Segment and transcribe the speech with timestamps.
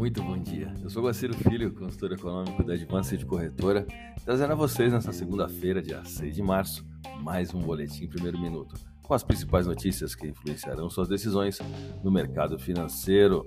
[0.00, 0.72] Muito bom dia.
[0.82, 3.86] Eu sou Guaciro Filho, consultor econômico da Advanced Corretora,
[4.24, 6.86] trazendo a vocês nesta segunda-feira, dia 6 de março,
[7.20, 11.58] mais um boletim primeiro minuto, com as principais notícias que influenciarão suas decisões
[12.02, 13.46] no mercado financeiro.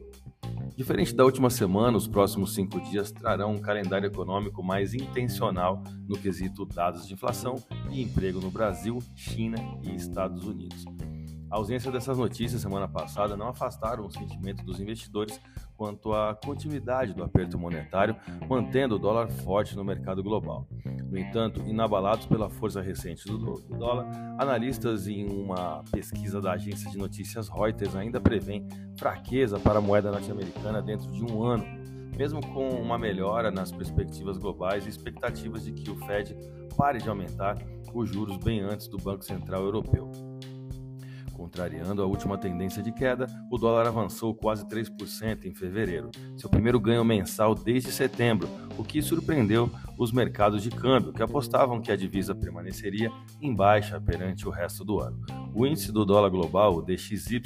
[0.77, 6.19] Diferente da última semana, os próximos cinco dias trarão um calendário econômico mais intencional no
[6.19, 7.55] quesito dados de inflação
[7.89, 10.85] e emprego no Brasil, China e Estados Unidos.
[11.53, 15.39] A ausência dessas notícias semana passada não afastaram o sentimento dos investidores
[15.75, 18.15] quanto à continuidade do aperto monetário,
[18.47, 20.67] mantendo o dólar forte no mercado global.
[21.09, 23.37] No entanto, inabalados pela força recente do
[23.77, 24.07] dólar,
[24.39, 30.11] analistas em uma pesquisa da agência de notícias Reuters ainda prevêem fraqueza para a moeda
[30.11, 31.65] norte-americana dentro de um ano,
[32.17, 36.35] mesmo com uma melhora nas perspectivas globais e expectativas de que o Fed
[36.75, 37.57] pare de aumentar
[37.93, 40.11] os juros bem antes do Banco Central Europeu.
[41.33, 46.79] Contrariando a última tendência de queda, o dólar avançou quase 3% em fevereiro, seu primeiro
[46.79, 51.95] ganho mensal desde setembro, o que surpreendeu os mercados de câmbio, que apostavam que a
[51.95, 55.21] divisa permaneceria em baixa perante o resto do ano.
[55.53, 57.41] O índice do dólar global, o DXY,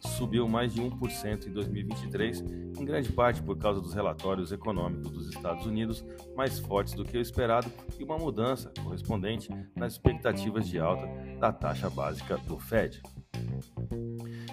[0.00, 5.28] subiu mais de 1% em 2023, em grande parte por causa dos relatórios econômicos dos
[5.28, 6.04] Estados Unidos
[6.36, 11.06] mais fortes do que o esperado e uma mudança correspondente nas expectativas de alta
[11.38, 13.02] da taxa básica do Fed.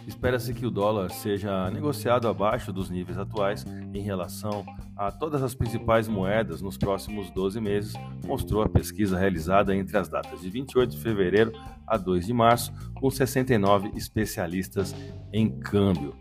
[0.07, 5.53] Espera-se que o dólar seja negociado abaixo dos níveis atuais em relação a todas as
[5.53, 7.93] principais moedas nos próximos 12 meses,
[8.25, 11.51] mostrou a pesquisa realizada entre as datas de 28 de fevereiro
[11.87, 14.95] a 2 de março, com 69 especialistas
[15.33, 16.15] em câmbio.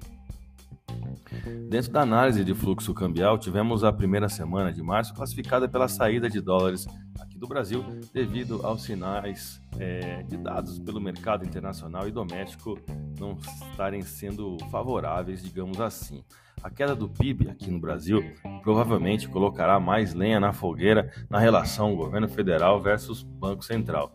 [1.68, 6.28] Dentro da análise de fluxo cambial, tivemos a primeira semana de março classificada pela saída
[6.28, 6.86] de dólares
[7.44, 12.78] do Brasil devido aos sinais é, de dados pelo mercado internacional e doméstico
[13.20, 13.36] não
[13.70, 16.24] estarem sendo favoráveis, digamos assim.
[16.62, 18.24] A queda do PIB aqui no Brasil
[18.62, 24.14] provavelmente colocará mais lenha na fogueira na relação governo federal versus Banco Central.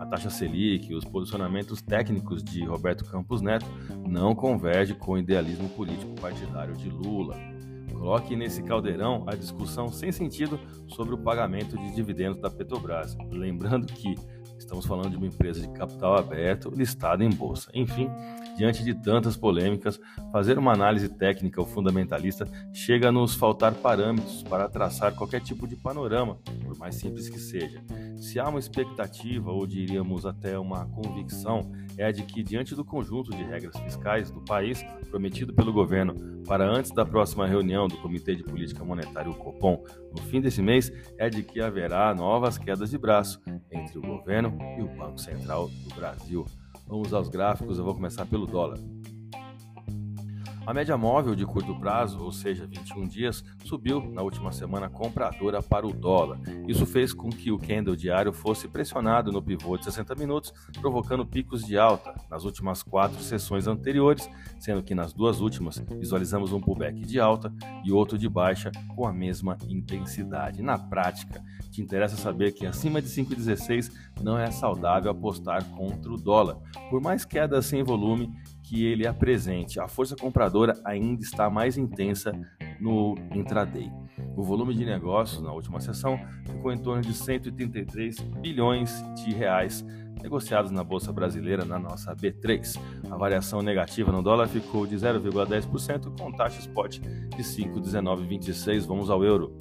[0.00, 3.66] A taxa Selic e os posicionamentos técnicos de Roberto Campos Neto
[4.04, 7.53] não convergem com o idealismo político partidário de Lula.
[7.92, 10.58] Coloque nesse caldeirão a discussão sem sentido
[10.88, 13.16] sobre o pagamento de dividendos da Petrobras.
[13.30, 14.14] Lembrando que
[14.58, 17.70] Estamos falando de uma empresa de capital aberto listada em bolsa.
[17.74, 18.08] Enfim,
[18.56, 20.00] diante de tantas polêmicas,
[20.32, 25.66] fazer uma análise técnica ou fundamentalista chega a nos faltar parâmetros para traçar qualquer tipo
[25.66, 27.82] de panorama, por mais simples que seja.
[28.16, 32.84] Se há uma expectativa, ou diríamos até uma convicção, é a de que, diante do
[32.84, 36.14] conjunto de regras fiscais do país prometido pelo governo
[36.46, 39.82] para antes da próxima reunião do Comitê de Política Monetária, o COPOM,
[40.12, 43.40] no fim desse mês, é de que haverá novas quedas de braço
[43.70, 46.44] entre o governo e o Banco Central do Brasil.
[46.86, 48.78] Vamos aos gráficos, eu vou começar pelo dólar.
[50.66, 55.62] A média móvel de curto prazo, ou seja, 21 dias, subiu na última semana compradora
[55.62, 56.40] para o dólar.
[56.66, 61.26] Isso fez com que o candle diário fosse pressionado no pivô de 60 minutos, provocando
[61.26, 64.26] picos de alta nas últimas quatro sessões anteriores,
[64.64, 67.52] sendo que nas duas últimas visualizamos um pullback de alta
[67.84, 70.62] e outro de baixa com a mesma intensidade.
[70.62, 73.92] Na prática, te interessa saber que acima de 5,16
[74.22, 76.56] não é saudável apostar contra o dólar.
[76.88, 78.32] Por mais queda sem volume
[78.62, 82.32] que ele apresente, a força compradora ainda está mais intensa
[82.80, 83.90] no intraday.
[84.36, 89.84] O volume de negócios na última sessão ficou em torno de 183 bilhões de reais
[90.22, 92.80] negociados na bolsa brasileira na nossa B3.
[93.10, 98.86] A variação negativa no dólar ficou de 0,10% com taxa spot de 5,1926.
[98.86, 99.56] Vamos ao euro.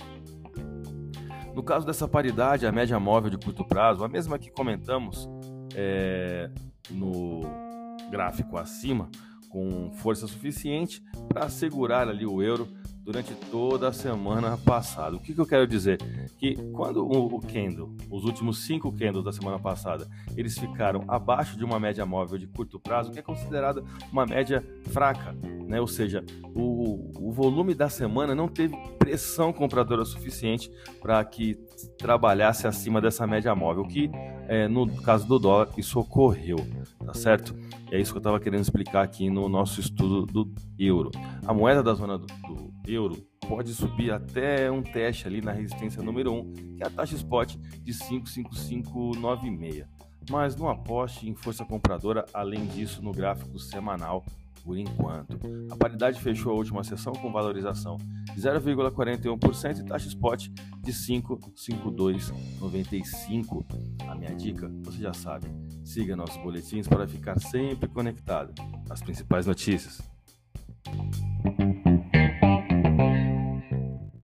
[1.54, 5.30] No caso dessa paridade, a média móvel de curto prazo, a mesma que comentamos
[5.76, 6.50] é,
[6.90, 7.42] no
[8.10, 9.10] gráfico acima
[9.50, 12.68] com força suficiente para segurar ali o euro
[13.04, 15.16] durante toda a semana passada.
[15.18, 15.98] O que, que eu quero dizer?
[16.38, 21.66] Que quando o, candle, os últimos cinco candles da semana passada, eles ficaram abaixo de
[21.66, 25.34] uma média móvel de curto prazo, que é considerada uma média fraca,
[25.68, 25.82] né?
[25.82, 26.24] ou seja,
[26.56, 31.56] o, o volume da semana não teve pressão compradora suficiente para que
[31.98, 34.10] trabalhasse acima dessa média móvel, que
[34.48, 36.58] é, no caso do dólar isso ocorreu,
[37.06, 37.54] tá certo?
[37.94, 41.12] é isso que eu estava querendo explicar aqui no nosso estudo do euro.
[41.46, 46.02] A moeda da zona do, do euro pode subir até um teste ali na resistência
[46.02, 49.86] número 1, que é a taxa spot de 55596.
[50.30, 54.24] Mas não aposte em força compradora além disso no gráfico semanal
[54.64, 55.38] por enquanto.
[55.70, 57.98] A paridade fechou a última sessão com valorização
[58.34, 60.48] de 0,41% e taxa spot
[60.82, 63.66] de 5,5295.
[64.08, 65.48] A minha dica, você já sabe,
[65.84, 68.54] siga nossos boletins para ficar sempre conectado
[68.90, 70.02] às principais notícias.